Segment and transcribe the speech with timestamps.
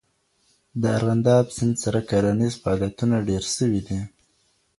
[0.81, 3.99] د ارغنداب سیند سره کرنیز فعالیتونه ډېر سوي دي.